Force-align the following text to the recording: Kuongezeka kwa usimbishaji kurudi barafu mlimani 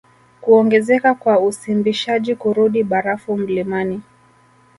Kuongezeka 0.41 1.13
kwa 1.13 1.39
usimbishaji 1.39 2.35
kurudi 2.35 2.83
barafu 2.83 3.37
mlimani 3.37 4.01